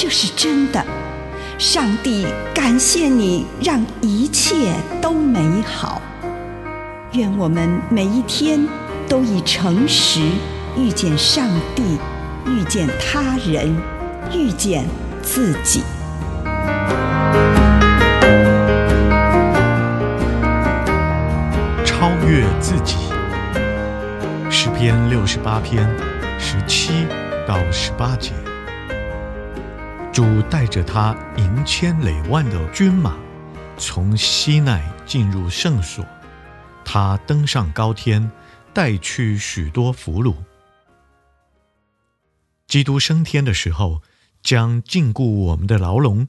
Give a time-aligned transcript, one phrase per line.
[0.00, 0.80] 这是真的。
[1.58, 6.00] 上帝感谢你，让一切都美好。
[7.14, 8.64] 愿我们每一天
[9.08, 10.20] 都以诚实
[10.76, 11.98] 遇见上帝，
[12.46, 13.76] 遇见他人，
[14.32, 14.84] 遇见
[15.20, 15.82] 自己。
[21.84, 22.94] 超越自己，
[24.48, 25.84] 诗篇六十八篇
[26.38, 27.04] 十七
[27.48, 28.30] 到十八节。
[30.18, 33.16] 主带着他银千累万的军马，
[33.76, 36.04] 从西奈进入圣所。
[36.84, 38.28] 他登上高天，
[38.74, 40.34] 带去许多俘虏。
[42.66, 44.02] 基督升天的时候，
[44.42, 46.26] 将禁锢我们的牢笼、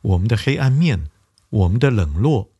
[0.00, 1.08] 我们的黑暗面、
[1.48, 2.50] 我们的冷落、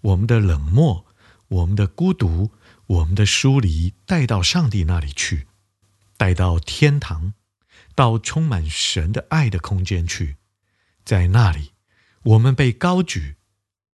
[0.00, 1.06] 我们的冷漠。
[1.46, 2.50] 我们的孤独，
[2.88, 5.46] 我们的疏离，带到上帝那里去，
[6.16, 7.32] 带到天堂，
[7.96, 10.36] 到充满神的爱的空间去，
[11.04, 11.72] 在那里，
[12.22, 13.34] 我们被高举，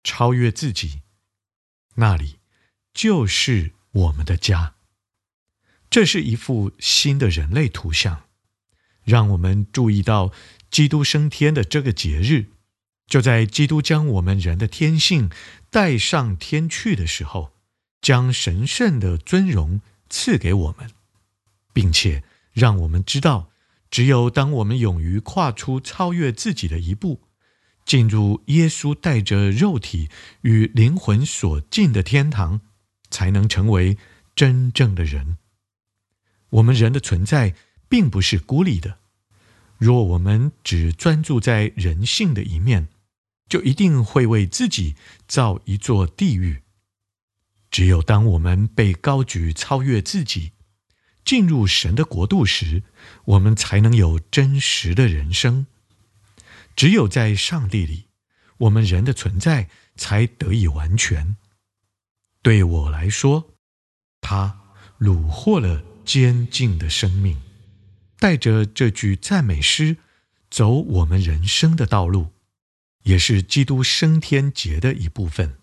[0.02, 1.02] 超越自己，
[1.94, 2.40] 那里
[2.92, 4.74] 就是我们的家。
[5.90, 8.24] 这是一幅新的人类图像，
[9.04, 10.32] 让我们注意到
[10.70, 12.46] 基督升天的这个节日。
[13.06, 15.30] 就在基督将我们人的天性
[15.68, 17.52] 带上天去的时候，
[18.00, 20.92] 将神圣的尊荣赐给我们，
[21.72, 22.22] 并且
[22.52, 23.50] 让我们知道，
[23.90, 27.22] 只有当我们勇于跨出超越自己的一步，
[27.84, 30.08] 进入耶稣带着肉体
[30.42, 32.60] 与灵魂所进的天堂，
[33.10, 33.98] 才能成为
[34.36, 35.38] 真正的人。
[36.50, 37.54] 我们人的存在
[37.88, 38.98] 并不是孤立的，
[39.78, 42.88] 若我们只专注在人性的一面，
[43.48, 44.94] 就一定会为自己
[45.26, 46.62] 造一座地狱。
[47.70, 50.52] 只有当我们被高举、超越自己，
[51.30, 52.82] 进入神的国度时，
[53.24, 55.68] 我们才能有真实的人生。
[56.74, 58.06] 只有在上帝里，
[58.58, 61.36] 我们人的存在才得以完全。
[62.42, 63.54] 对我来说，
[64.20, 64.60] 他
[64.98, 67.40] 虏获了监禁的生命，
[68.18, 69.98] 带着这句赞美诗
[70.50, 72.32] 走我们人生的道路。
[73.04, 75.58] 也是基督升天节的一部分。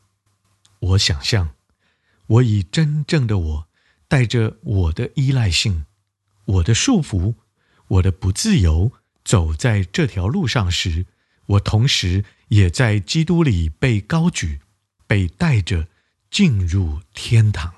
[0.80, 1.56] 我想象，
[2.28, 3.67] 我以真正的我，
[4.08, 5.86] 带着我的依赖性、
[6.46, 7.36] 我的束缚、
[7.88, 8.92] 我的不自由，
[9.24, 11.06] 走在这条路上时，
[11.46, 14.60] 我同时也在基督里被高举，
[15.06, 15.88] 被带着
[16.32, 17.74] 进入天堂。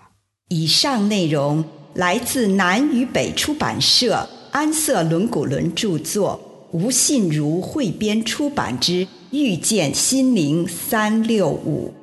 [0.49, 1.63] 以上内容
[1.95, 9.07] 来自南与北出版社安瑟伦古伦著作，吴信如汇编出版之。
[9.31, 11.93] 遇见心灵三六五。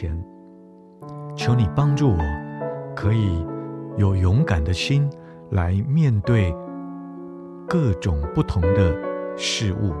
[0.00, 0.18] 前，
[1.36, 2.18] 求你帮助我，
[2.96, 3.44] 可以
[3.98, 5.06] 有勇敢的心
[5.50, 6.54] 来面对
[7.68, 8.96] 各种不同的
[9.36, 9.92] 事物。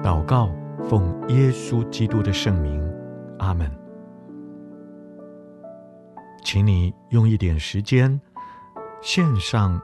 [0.00, 0.48] 祷告，
[0.88, 2.80] 奉耶稣基督的圣名，
[3.40, 3.68] 阿门。
[6.44, 8.20] 请你用一点时间，
[9.02, 9.80] 献上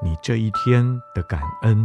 [0.00, 0.86] 你这一天
[1.16, 1.84] 的感恩。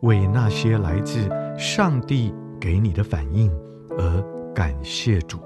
[0.00, 3.50] 为那些来自上帝给你的反应
[3.90, 5.45] 而感谢主。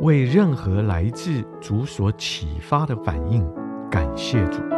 [0.00, 3.44] 为任何来自主所启发的反应，
[3.90, 4.77] 感谢主。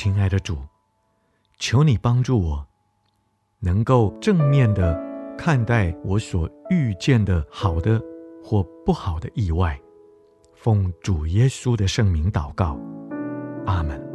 [0.00, 0.56] 亲爱的主，
[1.58, 2.64] 求你帮助我，
[3.58, 4.96] 能够正面的
[5.36, 8.00] 看待我所遇见的好的
[8.40, 9.76] 或不好的意外。
[10.54, 12.78] 奉主耶稣的圣名祷告，
[13.66, 14.07] 阿门。